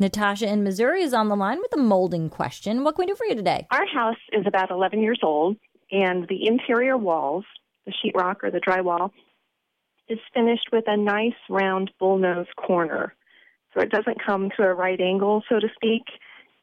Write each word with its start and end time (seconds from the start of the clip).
Natasha 0.00 0.48
in 0.50 0.64
Missouri 0.64 1.02
is 1.02 1.14
on 1.14 1.28
the 1.28 1.36
line 1.36 1.60
with 1.60 1.72
a 1.72 1.80
molding 1.80 2.28
question. 2.28 2.82
What 2.82 2.96
can 2.96 3.04
we 3.04 3.06
do 3.06 3.14
for 3.14 3.26
you 3.26 3.36
today? 3.36 3.66
Our 3.70 3.86
house 3.86 4.16
is 4.32 4.44
about 4.44 4.72
11 4.72 5.00
years 5.00 5.20
old, 5.22 5.56
and 5.92 6.26
the 6.26 6.48
interior 6.48 6.96
walls, 6.96 7.44
the 7.86 7.92
sheetrock 7.92 8.42
or 8.42 8.50
the 8.50 8.60
drywall, 8.60 9.10
is 10.08 10.18
finished 10.34 10.68
with 10.72 10.84
a 10.88 10.96
nice 10.96 11.32
round 11.48 11.92
bullnose 12.00 12.52
corner. 12.56 13.14
So 13.72 13.80
it 13.80 13.90
doesn't 13.90 14.24
come 14.24 14.50
to 14.56 14.64
a 14.64 14.74
right 14.74 15.00
angle, 15.00 15.44
so 15.48 15.60
to 15.60 15.68
speak. 15.76 16.02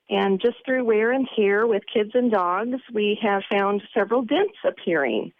And 0.09 0.41
just 0.41 0.57
through 0.65 0.83
wear 0.83 1.13
and 1.13 1.25
tear 1.33 1.65
with 1.65 1.83
kids 1.91 2.11
and 2.13 2.31
dogs, 2.31 2.81
we 2.93 3.17
have 3.21 3.43
found 3.49 3.81
several 3.97 4.23
dents 4.23 4.57
appearing. 4.67 5.31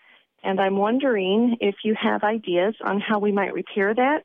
And 0.44 0.62
I'm 0.62 0.78
wondering 0.78 1.58
if 1.60 1.76
you 1.84 1.94
have 2.02 2.24
ideas 2.24 2.74
on 2.86 3.02
how 3.02 3.20
we 3.20 3.34
might 3.34 3.54
repair 3.54 3.94
that 3.94 4.24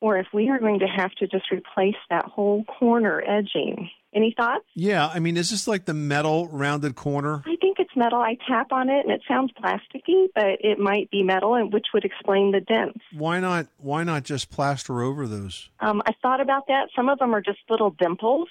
or 0.00 0.18
if 0.18 0.26
we 0.32 0.48
are 0.48 0.58
going 0.58 0.80
to 0.80 0.86
have 0.86 1.12
to 1.12 1.26
just 1.26 1.50
replace 1.50 1.96
that 2.08 2.24
whole 2.24 2.64
corner 2.64 3.22
edging. 3.26 3.90
Any 4.12 4.34
thoughts? 4.36 4.64
Yeah, 4.74 5.06
I 5.06 5.20
mean, 5.20 5.36
is 5.36 5.50
this 5.50 5.68
like 5.68 5.84
the 5.84 5.94
metal 5.94 6.48
rounded 6.48 6.96
corner? 6.96 7.44
I 7.46 7.54
think 7.60 7.78
it's 7.78 7.94
metal. 7.94 8.18
I 8.18 8.36
tap 8.48 8.72
on 8.72 8.88
it 8.88 9.06
and 9.06 9.12
it 9.12 9.22
sounds 9.28 9.52
plasticky, 9.52 10.26
but 10.34 10.58
it 10.60 10.80
might 10.80 11.08
be 11.12 11.22
metal, 11.22 11.54
and 11.54 11.72
which 11.72 11.86
would 11.94 12.04
explain 12.04 12.50
the 12.50 12.60
dents. 12.60 12.98
Why 13.12 13.38
not? 13.38 13.68
Why 13.78 14.02
not 14.02 14.24
just 14.24 14.50
plaster 14.50 15.00
over 15.02 15.28
those? 15.28 15.70
Um, 15.78 16.02
I 16.06 16.12
thought 16.22 16.40
about 16.40 16.66
that. 16.66 16.88
Some 16.96 17.08
of 17.08 17.20
them 17.20 17.32
are 17.36 17.40
just 17.40 17.60
little 17.68 17.90
dimples, 17.90 18.48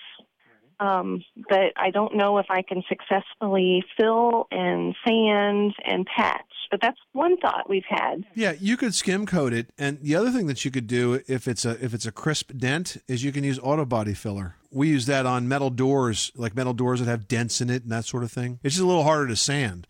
um, 0.79 1.26
but 1.49 1.73
I 1.76 1.91
don't 1.91 2.16
know 2.16 2.38
if 2.38 2.45
I 2.49 2.62
can 2.62 2.81
successfully 2.88 3.84
fill 3.99 4.48
and 4.52 4.95
sand 5.05 5.73
and 5.85 6.05
patch. 6.05 6.48
But 6.72 6.82
that's 6.82 7.00
one 7.14 7.38
thought 7.38 7.70
we've 7.70 7.84
had. 7.88 8.26
Yeah, 8.36 8.54
you 8.59 8.77
could 8.77 8.94
skim 8.94 9.26
coat 9.26 9.54
it, 9.54 9.72
and 9.77 10.00
the 10.02 10.16
other 10.16 10.30
thing 10.30 10.48
that 10.48 10.64
you 10.64 10.72
could 10.72 10.88
do 10.88 11.22
if 11.27 11.48
it's 11.48 11.66
a 11.66 11.84
if 11.84 11.94
it's 11.94 12.05
a 12.05 12.12
crisp 12.12 12.52
dent 12.55 12.98
is 13.08 13.23
you 13.23 13.32
can 13.32 13.44
use 13.44 13.60
auto 13.62 13.86
body 13.86 14.14
filler. 14.14 14.55
We 14.72 14.90
use 14.90 15.08
that 15.08 15.26
on 15.26 15.48
metal 15.48 15.72
doors, 15.72 16.32
like 16.36 16.55
metal 16.55 16.74
doors 16.74 17.00
that 17.00 17.08
have 17.08 17.27
dents 17.27 17.60
in 17.60 17.70
it 17.70 17.84
and 17.84 17.91
that 17.91 18.05
sort 18.05 18.24
of 18.24 18.32
thing. 18.32 18.60
It's 18.63 18.76
just 18.76 18.84
a 18.84 18.88
little 18.88 19.04
harder 19.04 19.27
to 19.27 19.35
sand. 19.35 19.88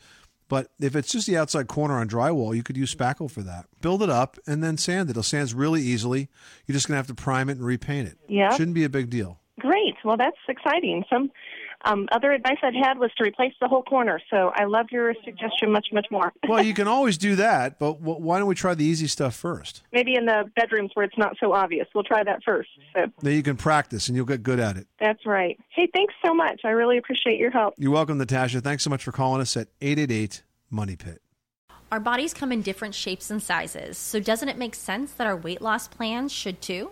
But 0.48 0.72
if 0.80 0.96
it's 0.96 1.12
just 1.12 1.28
the 1.28 1.38
outside 1.38 1.68
corner 1.68 2.00
on 2.00 2.10
drywall, 2.10 2.56
you 2.56 2.64
could 2.64 2.76
use 2.76 2.94
spackle 2.94 3.30
for 3.30 3.44
that. 3.44 3.68
Build 3.82 4.02
it 4.02 4.10
up 4.10 4.38
and 4.48 4.64
then 4.64 4.78
sand 4.78 5.10
it. 5.10 5.12
It'll 5.12 5.22
sand 5.22 5.54
really 5.54 5.82
easily. 5.82 6.28
You're 6.66 6.74
just 6.74 6.88
gonna 6.88 6.98
have 6.98 7.08
to 7.08 7.14
prime 7.14 7.50
it 7.50 7.58
and 7.58 7.66
repaint 7.66 8.08
it. 8.08 8.18
Yeah. 8.28 8.50
Shouldn't 8.56 8.74
be 8.74 8.84
a 8.84 8.90
big 8.90 9.10
deal. 9.10 9.40
Great. 9.60 9.96
Well, 10.04 10.18
that's 10.18 10.38
exciting. 10.48 11.04
Some 11.10 11.30
um, 11.86 12.08
other 12.12 12.32
advice 12.32 12.58
I'd 12.62 12.76
had 12.76 12.98
was 13.00 13.12
to 13.18 13.24
replace 13.24 13.54
the 13.62 13.68
whole 13.68 13.84
corner. 13.84 14.20
So 14.30 14.52
I 14.56 14.66
love 14.66 14.88
your 14.92 15.14
suggestion 15.24 15.72
much, 15.72 15.88
much 15.92 16.08
more. 16.12 16.34
Well, 16.50 16.64
you 16.64 16.74
can 16.74 16.88
always 16.88 17.18
do 17.18 17.36
that, 17.36 17.78
but 17.80 17.94
wh- 17.94 18.20
why 18.20 18.40
don't 18.40 18.48
we 18.48 18.56
try 18.56 18.74
the 18.74 18.84
easy 18.84 19.06
stuff 19.08 19.36
first? 19.36 19.84
Maybe 19.94 20.16
in 20.16 20.26
the 20.26 20.50
bedrooms 20.56 20.92
where 20.96 21.06
it's 21.06 21.18
not 21.18 21.36
so 21.40 21.54
obvious. 21.54 21.88
We'll 21.94 22.04
try 22.04 22.24
that 22.24 22.42
first. 22.44 22.70
So 22.96 23.06
Then 23.22 23.34
you 23.34 23.44
can 23.44 23.56
practice 23.56 24.08
and 24.08 24.16
you'll 24.16 24.26
get 24.26 24.42
good 24.42 24.60
at 24.60 24.78
it. 24.78 24.88
that's 25.00 25.26
right. 25.26 25.60
Hey, 25.70 25.88
thanks 25.94 26.14
so 26.26 26.34
much. 26.34 26.62
I 26.64 26.70
really 26.70 26.98
appreciate 26.98 27.38
your 27.40 27.52
help. 27.52 27.76
You're 27.78 27.92
welcome, 27.92 28.18
Natasha. 28.18 28.62
Thanks 28.62 28.84
so 28.84 28.90
much 28.90 29.04
for 29.04 29.12
calling 29.12 29.42
us 29.42 29.56
at 29.56 29.68
888 29.82 30.44
Money 30.72 30.96
Pit. 30.96 31.22
Our 31.92 32.00
bodies 32.00 32.34
come 32.34 32.52
in 32.52 32.62
different 32.62 32.94
shapes 32.96 33.32
and 33.32 33.42
sizes, 33.42 33.98
so 33.98 34.20
doesn't 34.20 34.48
it 34.50 34.58
make 34.58 34.76
sense 34.76 35.12
that 35.14 35.26
our 35.26 35.36
weight 35.36 35.62
loss 35.62 35.88
plans 35.88 36.32
should 36.32 36.62
too? 36.62 36.92